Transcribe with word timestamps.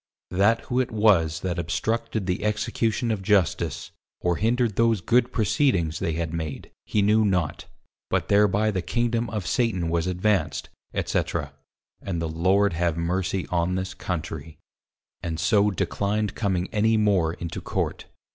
_That 0.33 0.61
who 0.61 0.79
it 0.79 0.89
was 0.89 1.41
that 1.41 1.59
obstructed 1.59 2.25
the 2.25 2.43
Execution 2.43 3.11
of 3.11 3.21
Justice, 3.21 3.91
or 4.19 4.37
hindred 4.37 4.75
those 4.75 4.99
good 4.99 5.31
proceedings 5.31 5.99
they 5.99 6.13
had 6.13 6.33
made, 6.33 6.71
he 6.87 7.03
knew 7.03 7.23
not, 7.23 7.67
but 8.09 8.27
thereby 8.27 8.71
the 8.71 8.81
Kingdom 8.81 9.29
of 9.29 9.45
Satan 9.45 9.89
was 9.89 10.07
advanc'd_, 10.07 10.69
&c. 11.07 11.39
and 12.01 12.19
the 12.19 12.27
Lord 12.27 12.73
have 12.73 12.97
mercy 12.97 13.45
on 13.51 13.75
this 13.75 13.93
Country: 13.93 14.57
and 15.21 15.39
so 15.39 15.69
declined 15.69 16.33
coming 16.33 16.67
any 16.71 16.97
more 16.97 17.35
into 17.35 17.61
Court. 17.61 18.05